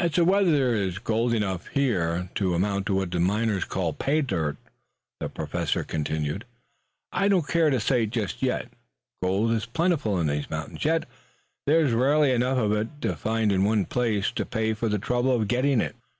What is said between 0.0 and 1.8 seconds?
"As to whether there is gold enough